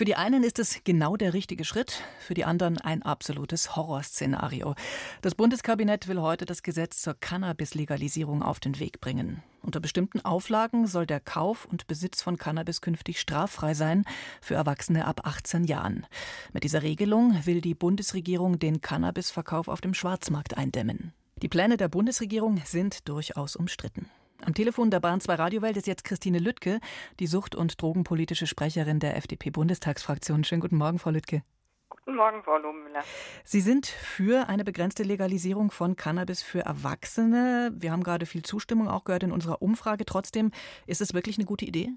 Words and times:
Für 0.00 0.06
die 0.06 0.16
einen 0.16 0.44
ist 0.44 0.58
es 0.58 0.82
genau 0.82 1.18
der 1.18 1.34
richtige 1.34 1.62
Schritt, 1.62 2.00
für 2.20 2.32
die 2.32 2.46
anderen 2.46 2.78
ein 2.78 3.02
absolutes 3.02 3.76
Horrorszenario. 3.76 4.74
Das 5.20 5.34
Bundeskabinett 5.34 6.08
will 6.08 6.22
heute 6.22 6.46
das 6.46 6.62
Gesetz 6.62 7.02
zur 7.02 7.12
Cannabis-Legalisierung 7.12 8.42
auf 8.42 8.60
den 8.60 8.80
Weg 8.80 9.02
bringen. 9.02 9.42
Unter 9.60 9.78
bestimmten 9.78 10.22
Auflagen 10.22 10.86
soll 10.86 11.04
der 11.04 11.20
Kauf 11.20 11.66
und 11.66 11.86
Besitz 11.86 12.22
von 12.22 12.38
Cannabis 12.38 12.80
künftig 12.80 13.20
straffrei 13.20 13.74
sein 13.74 14.06
für 14.40 14.54
Erwachsene 14.54 15.04
ab 15.04 15.26
18 15.26 15.64
Jahren. 15.64 16.06
Mit 16.54 16.64
dieser 16.64 16.80
Regelung 16.80 17.38
will 17.44 17.60
die 17.60 17.74
Bundesregierung 17.74 18.58
den 18.58 18.80
Cannabisverkauf 18.80 19.68
auf 19.68 19.82
dem 19.82 19.92
Schwarzmarkt 19.92 20.56
eindämmen. 20.56 21.12
Die 21.42 21.48
Pläne 21.48 21.76
der 21.76 21.88
Bundesregierung 21.88 22.62
sind 22.64 23.06
durchaus 23.06 23.54
umstritten. 23.54 24.08
Am 24.46 24.54
Telefon 24.54 24.90
der 24.90 25.00
Bahn 25.00 25.20
2 25.20 25.34
Radiowelt 25.34 25.76
ist 25.76 25.86
jetzt 25.86 26.02
Christine 26.04 26.38
Lüttke, 26.38 26.80
die 27.18 27.26
sucht- 27.26 27.54
und 27.54 27.80
drogenpolitische 27.80 28.46
Sprecherin 28.46 28.98
der 28.98 29.16
FDP-Bundestagsfraktion. 29.16 30.44
Schönen 30.44 30.62
guten 30.62 30.76
Morgen, 30.78 30.98
Frau 30.98 31.10
Lüttke. 31.10 31.42
Guten 31.90 32.16
Morgen, 32.16 32.42
Frau 32.42 32.56
Lohmüller. 32.56 33.02
Sie 33.44 33.60
sind 33.60 33.86
für 33.86 34.48
eine 34.48 34.64
begrenzte 34.64 35.02
Legalisierung 35.02 35.70
von 35.70 35.94
Cannabis 35.94 36.42
für 36.42 36.60
Erwachsene. 36.60 37.70
Wir 37.74 37.92
haben 37.92 38.02
gerade 38.02 38.24
viel 38.24 38.42
Zustimmung 38.42 38.88
auch 38.88 39.04
gehört 39.04 39.24
in 39.24 39.32
unserer 39.32 39.60
Umfrage. 39.60 40.06
Trotzdem, 40.06 40.52
ist 40.86 41.02
es 41.02 41.12
wirklich 41.12 41.36
eine 41.36 41.44
gute 41.44 41.66
Idee? 41.66 41.90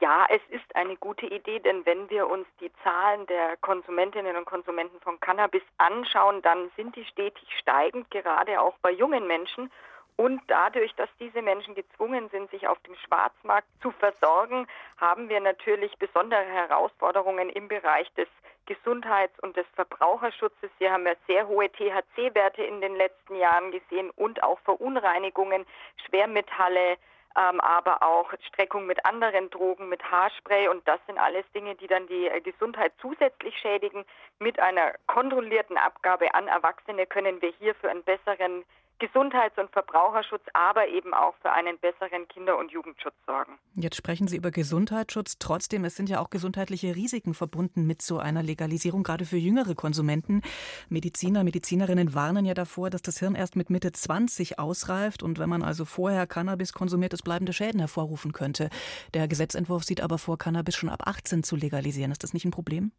Ja, 0.00 0.26
es 0.30 0.40
ist 0.48 0.74
eine 0.74 0.96
gute 0.96 1.26
Idee, 1.26 1.60
denn 1.60 1.84
wenn 1.84 2.08
wir 2.10 2.28
uns 2.28 2.46
die 2.60 2.72
Zahlen 2.82 3.26
der 3.26 3.56
Konsumentinnen 3.58 4.36
und 4.36 4.46
Konsumenten 4.46 4.98
von 5.00 5.20
Cannabis 5.20 5.62
anschauen, 5.78 6.42
dann 6.42 6.70
sind 6.76 6.96
die 6.96 7.04
stetig 7.04 7.46
steigend, 7.60 8.10
gerade 8.10 8.60
auch 8.60 8.74
bei 8.82 8.90
jungen 8.90 9.26
Menschen. 9.28 9.70
Und 10.16 10.40
dadurch, 10.46 10.94
dass 10.94 11.08
diese 11.18 11.42
Menschen 11.42 11.74
gezwungen 11.74 12.28
sind, 12.30 12.50
sich 12.50 12.68
auf 12.68 12.78
dem 12.80 12.94
Schwarzmarkt 12.96 13.68
zu 13.80 13.90
versorgen, 13.92 14.66
haben 14.98 15.28
wir 15.28 15.40
natürlich 15.40 15.96
besondere 15.98 16.44
Herausforderungen 16.44 17.48
im 17.48 17.68
Bereich 17.68 18.12
des 18.14 18.28
Gesundheits- 18.66 19.38
und 19.40 19.56
des 19.56 19.66
Verbraucherschutzes. 19.74 20.70
Wir 20.78 20.92
haben 20.92 21.06
ja 21.06 21.14
sehr 21.26 21.48
hohe 21.48 21.70
THC-Werte 21.70 22.62
in 22.62 22.80
den 22.80 22.94
letzten 22.94 23.36
Jahren 23.36 23.72
gesehen 23.72 24.10
und 24.10 24.42
auch 24.42 24.60
Verunreinigungen, 24.60 25.66
Schwermetalle, 26.06 26.96
ähm, 27.36 27.60
aber 27.60 28.02
auch 28.02 28.32
Streckung 28.48 28.86
mit 28.86 29.04
anderen 29.04 29.50
Drogen, 29.50 29.88
mit 29.88 30.02
Haarspray. 30.04 30.68
Und 30.68 30.86
das 30.86 31.00
sind 31.06 31.18
alles 31.18 31.44
Dinge, 31.52 31.74
die 31.74 31.86
dann 31.86 32.06
die 32.06 32.30
Gesundheit 32.44 32.92
zusätzlich 33.00 33.56
schädigen. 33.58 34.04
Mit 34.38 34.60
einer 34.60 34.94
kontrollierten 35.06 35.78
Abgabe 35.78 36.34
an 36.34 36.46
Erwachsene 36.46 37.06
können 37.06 37.40
wir 37.40 37.52
hier 37.58 37.74
für 37.74 37.90
einen 37.90 38.04
besseren 38.04 38.64
Gesundheits- 39.02 39.58
und 39.58 39.68
Verbraucherschutz, 39.72 40.44
aber 40.52 40.86
eben 40.86 41.12
auch 41.12 41.34
für 41.42 41.50
einen 41.50 41.76
besseren 41.80 42.28
Kinder- 42.28 42.56
und 42.56 42.70
Jugendschutz 42.70 43.16
sorgen. 43.26 43.58
Jetzt 43.74 43.96
sprechen 43.96 44.28
Sie 44.28 44.36
über 44.36 44.52
Gesundheitsschutz. 44.52 45.38
Trotzdem, 45.40 45.84
es 45.84 45.96
sind 45.96 46.08
ja 46.08 46.20
auch 46.20 46.30
gesundheitliche 46.30 46.94
Risiken 46.94 47.34
verbunden 47.34 47.84
mit 47.84 48.00
so 48.00 48.20
einer 48.20 48.44
Legalisierung, 48.44 49.02
gerade 49.02 49.24
für 49.24 49.38
jüngere 49.38 49.74
Konsumenten. 49.74 50.40
Mediziner, 50.88 51.42
Medizinerinnen 51.42 52.14
warnen 52.14 52.44
ja 52.44 52.54
davor, 52.54 52.90
dass 52.90 53.02
das 53.02 53.18
Hirn 53.18 53.34
erst 53.34 53.56
mit 53.56 53.70
Mitte 53.70 53.90
20 53.90 54.60
ausreift 54.60 55.24
und 55.24 55.40
wenn 55.40 55.48
man 55.48 55.64
also 55.64 55.84
vorher 55.84 56.28
Cannabis 56.28 56.72
konsumiert, 56.72 57.12
es 57.12 57.22
bleibende 57.22 57.52
Schäden 57.52 57.80
hervorrufen 57.80 58.32
könnte. 58.32 58.70
Der 59.14 59.26
Gesetzentwurf 59.26 59.82
sieht 59.82 60.00
aber 60.00 60.18
vor, 60.18 60.38
Cannabis 60.38 60.76
schon 60.76 60.90
ab 60.90 61.08
18 61.08 61.42
zu 61.42 61.56
legalisieren. 61.56 62.12
Ist 62.12 62.22
das 62.22 62.34
nicht 62.34 62.44
ein 62.44 62.52
Problem? 62.52 62.92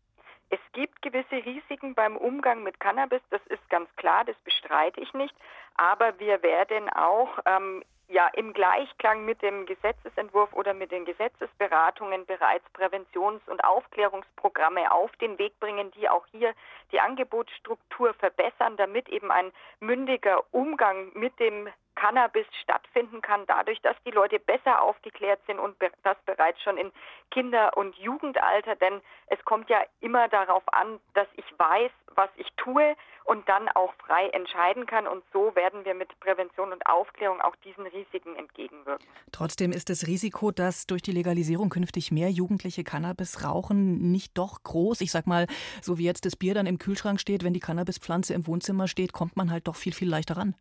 Es 0.49 0.59
gibt 0.73 1.01
gewisse 1.01 1.45
Risiken 1.45 1.95
beim 1.95 2.15
Umgang 2.17 2.63
mit 2.63 2.79
Cannabis, 2.79 3.21
das 3.29 3.41
ist 3.47 3.67
ganz 3.69 3.89
klar, 3.95 4.23
das 4.25 4.35
bestreite 4.43 4.99
ich 5.01 5.13
nicht. 5.13 5.35
Aber 5.75 6.19
wir 6.19 6.43
werden 6.43 6.89
auch 6.89 7.39
ähm, 7.45 7.83
ja 8.07 8.27
im 8.27 8.53
Gleichklang 8.53 9.25
mit 9.25 9.41
dem 9.41 9.65
Gesetzesentwurf 9.65 10.53
oder 10.53 10.73
mit 10.73 10.91
den 10.91 11.05
Gesetzesberatungen 11.05 12.25
bereits 12.25 12.65
Präventions- 12.73 13.47
und 13.47 13.63
Aufklärungsprogramme 13.63 14.91
auf 14.91 15.11
den 15.17 15.37
Weg 15.39 15.59
bringen, 15.59 15.91
die 15.91 16.07
auch 16.09 16.25
hier 16.27 16.53
die 16.91 16.99
Angebotsstruktur 16.99 18.13
verbessern, 18.13 18.77
damit 18.77 19.09
eben 19.09 19.31
ein 19.31 19.51
mündiger 19.79 20.43
Umgang 20.51 21.11
mit 21.13 21.39
dem 21.39 21.69
Cannabis 21.95 22.45
stattfinden 22.61 23.21
kann, 23.21 23.45
dadurch, 23.47 23.81
dass 23.81 23.95
die 24.05 24.11
Leute 24.11 24.39
besser 24.39 24.81
aufgeklärt 24.81 25.39
sind 25.47 25.59
und 25.59 25.75
das 26.03 26.17
bereits 26.25 26.61
schon 26.61 26.77
in 26.77 26.91
Kinder- 27.31 27.75
und 27.77 27.95
Jugendalter. 27.97 28.75
Denn 28.75 29.01
es 29.27 29.43
kommt 29.45 29.69
ja 29.69 29.81
immer 29.99 30.27
darauf 30.27 30.63
an, 30.73 30.99
dass 31.13 31.27
ich 31.35 31.45
weiß, 31.57 31.91
was 32.15 32.29
ich 32.35 32.47
tue 32.57 32.95
und 33.25 33.47
dann 33.47 33.69
auch 33.69 33.93
frei 34.05 34.27
entscheiden 34.29 34.85
kann. 34.85 35.07
Und 35.07 35.23
so 35.31 35.55
werden 35.55 35.85
wir 35.85 35.93
mit 35.93 36.19
Prävention 36.19 36.71
und 36.71 36.85
Aufklärung 36.85 37.41
auch 37.41 37.55
diesen 37.57 37.85
Risiken 37.87 38.35
entgegenwirken. 38.35 39.07
Trotzdem 39.31 39.71
ist 39.71 39.89
das 39.89 40.07
Risiko, 40.07 40.51
dass 40.51 40.87
durch 40.87 41.01
die 41.01 41.11
Legalisierung 41.11 41.69
künftig 41.69 42.11
mehr 42.11 42.29
Jugendliche 42.29 42.83
Cannabis 42.83 43.43
rauchen, 43.43 44.11
nicht 44.11 44.37
doch 44.37 44.63
groß. 44.63 45.01
Ich 45.01 45.11
sag 45.11 45.27
mal, 45.27 45.47
so 45.81 45.97
wie 45.97 46.05
jetzt 46.05 46.25
das 46.25 46.35
Bier 46.35 46.53
dann 46.53 46.65
im 46.65 46.79
Kühlschrank 46.79 47.19
steht, 47.19 47.43
wenn 47.43 47.53
die 47.53 47.59
Cannabispflanze 47.59 48.33
im 48.33 48.47
Wohnzimmer 48.47 48.87
steht, 48.87 49.13
kommt 49.13 49.37
man 49.37 49.51
halt 49.51 49.67
doch 49.67 49.75
viel, 49.75 49.93
viel 49.93 50.09
leichter 50.09 50.37
ran. 50.37 50.55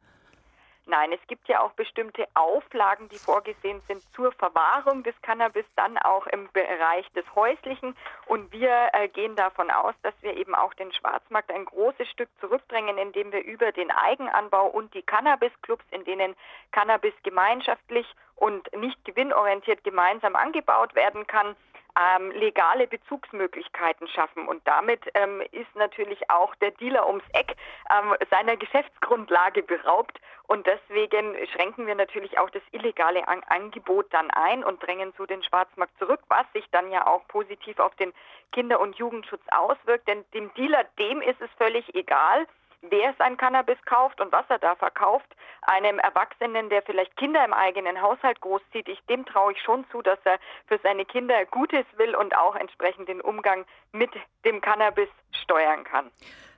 Nein, 0.93 1.11
es 1.11 1.27
gibt 1.27 1.49
ja 1.49 1.63
auch 1.63 1.73
bestimmte 1.73 2.27
Auflagen, 2.35 3.09
die 3.09 3.17
vorgesehen 3.17 3.81
sind 3.89 4.03
zur 4.15 4.31
Verwahrung 4.33 5.03
des 5.03 5.15
Cannabis, 5.23 5.65
dann 5.75 5.97
auch 5.97 6.27
im 6.27 6.51
Bereich 6.53 7.11
des 7.13 7.25
Häuslichen. 7.35 7.97
Und 8.27 8.53
wir 8.53 8.91
äh, 8.93 9.09
gehen 9.09 9.35
davon 9.35 9.71
aus, 9.71 9.95
dass 10.03 10.13
wir 10.21 10.37
eben 10.37 10.55
auch 10.55 10.75
den 10.75 10.93
Schwarzmarkt 10.93 11.51
ein 11.51 11.65
großes 11.65 12.07
Stück 12.11 12.29
zurückdrängen, 12.41 12.99
indem 12.99 13.33
wir 13.33 13.43
über 13.43 13.73
den 13.73 13.91
Eigenanbau 13.91 14.67
und 14.67 14.93
die 14.93 15.01
Cannabis-Clubs, 15.01 15.85
in 15.93 16.05
denen 16.05 16.37
Cannabis 16.73 17.15
gemeinschaftlich 17.23 18.07
und 18.37 18.71
nicht 18.77 19.03
gewinnorientiert 19.07 19.85
gemeinsam 19.85 20.37
angebaut 20.37 20.95
werden 20.95 21.27
kann, 21.27 21.57
ähm, 21.99 22.31
legale 22.33 22.87
Bezugsmöglichkeiten 22.87 24.09
schaffen. 24.09 24.49
Und 24.49 24.67
damit 24.67 25.01
ähm, 25.15 25.43
ist 25.53 25.75
natürlich 25.75 26.31
auch 26.31 26.55
der 26.57 26.71
Dealer 26.73 27.07
ums 27.07 27.25
Eck 27.33 27.57
ähm, 27.91 28.15
seiner 28.31 28.57
Geschäftsgrundlage 28.57 29.63
beraubt. 29.63 30.21
Und 30.49 30.67
deswegen 30.67 31.35
schränken 31.49 31.87
wir 31.87 31.95
natürlich 31.95 32.39
auch 32.39 32.51
das 32.51 32.63
illegale 32.73 33.27
An 33.29 33.43
Angebot 33.49 34.13
dann 34.13 34.31
ein 34.31 34.65
und 34.65 34.83
drängen 34.83 35.13
so 35.17 35.27
den 35.27 35.43
Schwarzmarkt 35.43 35.97
zurück, 35.99 36.21
was 36.29 36.45
sich 36.53 36.65
dann 36.73 36.91
ja 36.91 37.07
auch 37.07 37.27
positiv 37.29 37.79
auf 37.79 37.95
den 37.97 38.13
Kinder- 38.53 38.81
und 38.81 38.97
Jugendschutz 38.97 39.43
auswirkt. 39.51 40.09
Denn 40.09 40.25
dem 40.35 40.53
Dealer, 40.55 40.85
dem 40.99 41.21
ist 41.23 41.41
es 41.41 41.51
völlig 41.57 41.95
egal, 41.95 42.47
wer 42.83 43.15
sein 43.19 43.37
Cannabis 43.37 43.79
kauft 43.85 44.21
und 44.21 44.33
was 44.33 44.45
er 44.49 44.59
da 44.59 44.75
verkauft. 44.75 45.35
Einem 45.63 45.99
Erwachsenen, 45.99 46.69
der 46.69 46.83
vielleicht 46.83 47.17
Kinder 47.17 47.45
im 47.45 47.53
eigenen 47.53 48.01
Haushalt 48.03 48.41
großzieht, 48.41 48.89
ich, 48.89 49.01
dem 49.07 49.25
traue 49.25 49.53
ich 49.53 49.63
schon 49.63 49.85
zu, 49.91 50.03
dass 50.03 50.19
er 50.25 50.39
für 50.67 50.79
seine 50.83 51.05
Kinder 51.05 51.45
Gutes 51.47 51.87
will 51.97 52.15
und 52.15 52.37
auch 52.37 52.57
entsprechend 52.57 53.09
den 53.09 53.21
Umgang 53.21 53.65
mit 53.93 54.11
dem 54.45 54.61
Cannabis 54.61 55.09
steuern 55.33 55.85
kann. 55.85 56.11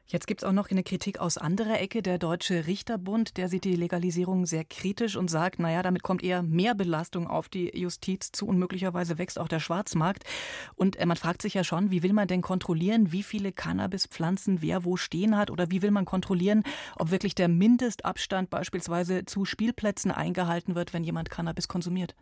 Jetzt 0.06 0.26
gibt 0.26 0.42
es 0.42 0.44
auch 0.48 0.52
noch 0.52 0.70
eine 0.70 0.82
Kritik 0.82 1.18
aus 1.18 1.38
anderer 1.38 1.80
Ecke. 1.80 2.02
Der 2.02 2.18
Deutsche 2.18 2.66
Richterbund, 2.66 3.38
der 3.38 3.48
sieht 3.48 3.64
die 3.64 3.74
Legalisierung 3.74 4.44
sehr 4.44 4.64
kritisch 4.64 5.16
und 5.16 5.30
sagt, 5.30 5.58
naja, 5.58 5.82
damit 5.82 6.02
kommt 6.02 6.22
eher 6.22 6.42
mehr 6.42 6.74
Belastung 6.74 7.26
auf 7.26 7.48
die 7.48 7.74
Justiz 7.74 8.30
zu 8.30 8.46
und 8.46 8.58
möglicherweise 8.58 9.16
wächst 9.16 9.38
auch 9.38 9.48
der 9.48 9.60
Schwarzmarkt. 9.60 10.24
Und 10.74 10.96
äh, 10.96 11.06
man 11.06 11.16
fragt 11.16 11.40
sich 11.40 11.54
ja 11.54 11.64
schon, 11.64 11.90
wie 11.90 12.02
will 12.02 12.12
man 12.12 12.28
denn 12.28 12.42
kontrollieren, 12.42 13.12
wie 13.12 13.22
viele 13.22 13.50
Cannabispflanzen 13.50 14.60
wer 14.60 14.84
wo 14.84 14.98
stehen 14.98 15.38
hat 15.38 15.50
oder 15.50 15.70
wie 15.70 15.80
will 15.80 15.90
man 15.90 16.04
kontrollieren, 16.04 16.64
ob 16.96 17.10
wirklich 17.10 17.34
der 17.34 17.48
Mindestabstand 17.48 18.50
beispielsweise 18.50 19.24
zu 19.24 19.46
Spielplätzen 19.46 20.10
eingehalten 20.10 20.74
wird, 20.74 20.92
wenn 20.92 21.04
jemand 21.04 21.30
Cannabis 21.30 21.66
konsumiert? 21.66 22.14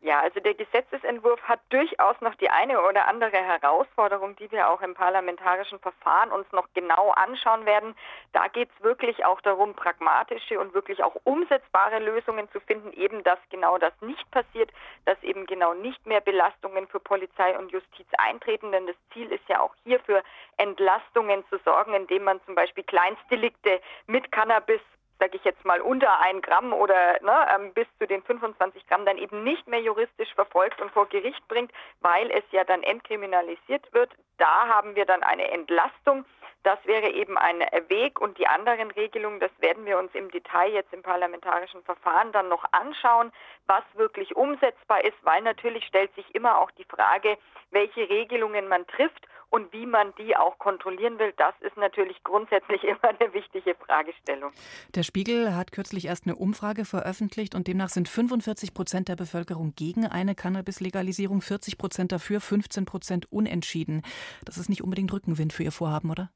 Ja, 0.00 0.20
also 0.20 0.38
der 0.38 0.54
Gesetzesentwurf 0.54 1.42
hat 1.42 1.58
durchaus 1.70 2.20
noch 2.20 2.36
die 2.36 2.48
eine 2.48 2.80
oder 2.82 3.08
andere 3.08 3.36
Herausforderung, 3.36 4.36
die 4.36 4.48
wir 4.52 4.70
auch 4.70 4.80
im 4.80 4.94
parlamentarischen 4.94 5.80
Verfahren 5.80 6.30
uns 6.30 6.46
noch 6.52 6.68
genau 6.72 7.10
anschauen 7.10 7.66
werden. 7.66 7.96
Da 8.32 8.46
geht 8.46 8.70
es 8.76 8.84
wirklich 8.84 9.24
auch 9.24 9.40
darum, 9.40 9.74
pragmatische 9.74 10.60
und 10.60 10.72
wirklich 10.72 11.02
auch 11.02 11.16
umsetzbare 11.24 11.98
Lösungen 11.98 12.48
zu 12.52 12.60
finden, 12.60 12.92
eben 12.92 13.24
dass 13.24 13.40
genau 13.50 13.76
das 13.76 13.92
nicht 14.00 14.30
passiert, 14.30 14.70
dass 15.04 15.20
eben 15.24 15.46
genau 15.46 15.74
nicht 15.74 16.06
mehr 16.06 16.20
Belastungen 16.20 16.86
für 16.86 17.00
Polizei 17.00 17.58
und 17.58 17.72
Justiz 17.72 18.06
eintreten, 18.18 18.70
denn 18.70 18.86
das 18.86 18.96
Ziel 19.12 19.32
ist 19.32 19.48
ja 19.48 19.58
auch 19.58 19.74
hier 19.82 19.98
für 20.00 20.22
Entlastungen 20.58 21.44
zu 21.48 21.58
sorgen, 21.64 21.94
indem 21.94 22.22
man 22.22 22.40
zum 22.44 22.54
Beispiel 22.54 22.84
Kleinstdelikte 22.84 23.80
mit 24.06 24.30
Cannabis 24.30 24.80
sage 25.18 25.36
ich 25.36 25.44
jetzt 25.44 25.64
mal, 25.64 25.80
unter 25.80 26.20
ein 26.20 26.40
Gramm 26.40 26.72
oder 26.72 27.20
ne, 27.22 27.48
ähm, 27.54 27.72
bis 27.74 27.86
zu 27.98 28.06
den 28.06 28.22
25 28.22 28.86
Gramm 28.86 29.04
dann 29.04 29.18
eben 29.18 29.42
nicht 29.42 29.66
mehr 29.66 29.80
juristisch 29.80 30.32
verfolgt 30.34 30.80
und 30.80 30.90
vor 30.92 31.06
Gericht 31.08 31.46
bringt, 31.48 31.72
weil 32.00 32.30
es 32.30 32.44
ja 32.50 32.64
dann 32.64 32.82
entkriminalisiert 32.82 33.92
wird. 33.92 34.10
Da 34.38 34.68
haben 34.68 34.94
wir 34.94 35.04
dann 35.04 35.22
eine 35.22 35.50
Entlastung. 35.50 36.24
Das 36.64 36.78
wäre 36.84 37.10
eben 37.10 37.38
ein 37.38 37.60
Weg 37.88 38.20
und 38.20 38.36
die 38.36 38.46
anderen 38.46 38.90
Regelungen, 38.90 39.40
das 39.40 39.50
werden 39.58 39.86
wir 39.86 39.98
uns 39.98 40.12
im 40.14 40.30
Detail 40.30 40.72
jetzt 40.72 40.92
im 40.92 41.02
parlamentarischen 41.02 41.82
Verfahren 41.84 42.32
dann 42.32 42.48
noch 42.48 42.64
anschauen, 42.72 43.32
was 43.66 43.84
wirklich 43.94 44.34
umsetzbar 44.36 45.04
ist, 45.04 45.16
weil 45.22 45.42
natürlich 45.42 45.86
stellt 45.86 46.12
sich 46.14 46.34
immer 46.34 46.60
auch 46.60 46.70
die 46.72 46.84
Frage, 46.84 47.38
welche 47.70 48.08
Regelungen 48.08 48.68
man 48.68 48.86
trifft 48.88 49.26
und 49.50 49.72
wie 49.72 49.86
man 49.86 50.12
die 50.18 50.36
auch 50.36 50.58
kontrollieren 50.58 51.18
will, 51.18 51.32
das 51.36 51.54
ist 51.60 51.76
natürlich 51.76 52.22
grundsätzlich 52.24 52.82
immer 52.84 53.08
eine 53.18 53.32
wichtige 53.32 53.74
Fragestellung. 53.74 54.52
Der 54.94 55.02
Spiegel 55.02 55.54
hat 55.54 55.72
kürzlich 55.72 56.06
erst 56.06 56.26
eine 56.26 56.36
Umfrage 56.36 56.84
veröffentlicht 56.84 57.54
und 57.54 57.66
demnach 57.66 57.88
sind 57.88 58.08
45 58.08 58.74
Prozent 58.74 59.08
der 59.08 59.16
Bevölkerung 59.16 59.74
gegen 59.74 60.06
eine 60.06 60.34
Cannabis-Legalisierung, 60.34 61.40
40 61.40 61.78
Prozent 61.78 62.12
dafür, 62.12 62.40
15 62.40 62.84
Prozent 62.84 63.32
unentschieden. 63.32 64.02
Das 64.44 64.58
ist 64.58 64.68
nicht 64.68 64.82
unbedingt 64.82 65.12
Rückenwind 65.12 65.52
für 65.52 65.62
Ihr 65.62 65.72
Vorhaben, 65.72 66.10
oder? 66.10 66.30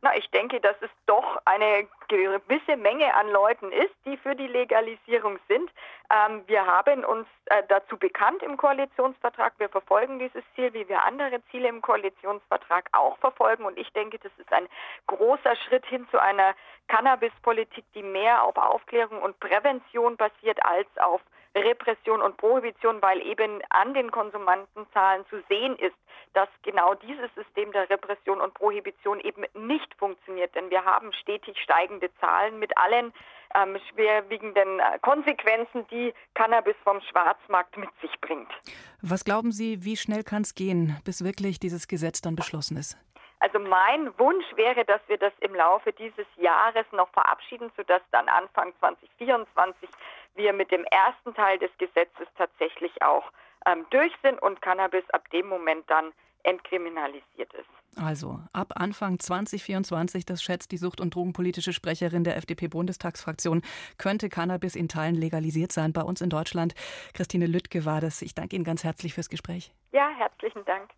Na, 0.00 0.16
ich 0.16 0.30
denke, 0.30 0.60
dass 0.60 0.76
es 0.80 0.90
doch 1.06 1.42
eine 1.44 1.88
gewisse 2.06 2.76
Menge 2.76 3.12
an 3.14 3.30
Leuten 3.30 3.72
ist, 3.72 3.94
die 4.04 4.16
für 4.16 4.36
die 4.36 4.46
Legalisierung 4.46 5.40
sind. 5.48 5.70
Ähm, 6.08 6.44
wir 6.46 6.64
haben 6.64 7.04
uns 7.04 7.26
äh, 7.46 7.64
dazu 7.68 7.96
bekannt 7.96 8.42
im 8.44 8.56
Koalitionsvertrag. 8.56 9.54
Wir 9.58 9.68
verfolgen 9.68 10.20
dieses 10.20 10.44
Ziel, 10.54 10.72
wie 10.72 10.88
wir 10.88 11.02
andere 11.02 11.42
Ziele 11.50 11.68
im 11.68 11.82
Koalitionsvertrag 11.82 12.88
auch 12.92 13.18
verfolgen. 13.18 13.64
Und 13.64 13.76
ich 13.76 13.92
denke, 13.92 14.20
das 14.20 14.30
ist 14.38 14.52
ein 14.52 14.68
großer 15.08 15.56
Schritt 15.56 15.84
hin 15.86 16.06
zu 16.12 16.20
einer 16.20 16.54
Cannabispolitik, 16.86 17.84
die 17.94 18.04
mehr 18.04 18.44
auf 18.44 18.56
Aufklärung 18.56 19.20
und 19.20 19.40
Prävention 19.40 20.16
basiert 20.16 20.64
als 20.64 20.88
auf 20.98 21.20
Repression 21.64 22.20
und 22.20 22.36
Prohibition, 22.36 23.00
weil 23.02 23.20
eben 23.22 23.60
an 23.70 23.94
den 23.94 24.10
Konsumantenzahlen 24.10 25.24
zu 25.28 25.42
sehen 25.48 25.76
ist, 25.76 25.96
dass 26.34 26.48
genau 26.62 26.94
dieses 26.94 27.34
System 27.34 27.72
der 27.72 27.88
Repression 27.90 28.40
und 28.40 28.54
Prohibition 28.54 29.20
eben 29.20 29.44
nicht 29.54 29.94
funktioniert. 29.98 30.54
Denn 30.54 30.70
wir 30.70 30.84
haben 30.84 31.12
stetig 31.12 31.58
steigende 31.62 32.10
Zahlen 32.20 32.58
mit 32.58 32.76
allen 32.76 33.12
ähm, 33.54 33.78
schwerwiegenden 33.90 34.78
äh, 34.78 34.98
Konsequenzen, 35.00 35.86
die 35.90 36.12
Cannabis 36.34 36.76
vom 36.84 37.00
Schwarzmarkt 37.00 37.76
mit 37.76 37.88
sich 38.00 38.10
bringt. 38.20 38.50
Was 39.00 39.24
glauben 39.24 39.52
Sie, 39.52 39.84
wie 39.84 39.96
schnell 39.96 40.22
kann 40.22 40.42
es 40.42 40.54
gehen, 40.54 40.96
bis 41.04 41.24
wirklich 41.24 41.58
dieses 41.58 41.88
Gesetz 41.88 42.20
dann 42.20 42.36
beschlossen 42.36 42.76
ist? 42.76 42.96
Also 43.40 43.58
mein 43.58 44.18
Wunsch 44.18 44.46
wäre, 44.56 44.84
dass 44.84 45.00
wir 45.06 45.18
das 45.18 45.32
im 45.40 45.54
Laufe 45.54 45.92
dieses 45.92 46.26
Jahres 46.36 46.86
noch 46.92 47.08
verabschieden, 47.10 47.70
sodass 47.76 48.02
dann 48.10 48.28
Anfang 48.28 48.72
2024 48.80 49.88
wir 50.34 50.52
mit 50.52 50.70
dem 50.70 50.84
ersten 50.84 51.34
Teil 51.34 51.58
des 51.58 51.70
Gesetzes 51.78 52.26
tatsächlich 52.36 53.02
auch 53.02 53.30
ähm, 53.66 53.86
durch 53.90 54.12
sind 54.22 54.40
und 54.42 54.60
Cannabis 54.62 55.08
ab 55.10 55.28
dem 55.30 55.48
Moment 55.48 55.88
dann 55.88 56.12
entkriminalisiert 56.44 57.52
ist. 57.54 57.68
Also 57.96 58.38
ab 58.52 58.74
Anfang 58.76 59.18
2024, 59.18 60.24
das 60.24 60.42
schätzt 60.42 60.70
die 60.70 60.76
Sucht- 60.76 61.00
und 61.00 61.14
Drogenpolitische 61.14 61.72
Sprecherin 61.72 62.22
der 62.22 62.36
FDP-Bundestagsfraktion, 62.36 63.62
könnte 63.98 64.28
Cannabis 64.28 64.76
in 64.76 64.88
Teilen 64.88 65.16
legalisiert 65.16 65.72
sein 65.72 65.92
bei 65.92 66.02
uns 66.02 66.20
in 66.20 66.30
Deutschland. 66.30 66.74
Christine 67.14 67.46
Lüttke 67.46 67.84
war 67.84 68.00
das. 68.00 68.22
Ich 68.22 68.34
danke 68.34 68.56
Ihnen 68.56 68.64
ganz 68.64 68.84
herzlich 68.84 69.14
fürs 69.14 69.28
Gespräch. 69.28 69.72
Ja, 69.92 70.10
herzlichen 70.10 70.64
Dank. 70.64 70.90